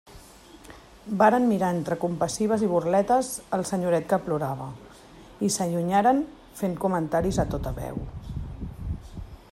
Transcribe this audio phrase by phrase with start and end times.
[1.17, 4.71] Varen mirar entre compassives i burletes el senyoret que plorava,
[5.49, 6.25] i s'allunyaren
[6.63, 8.05] fent comentaris a tota veu.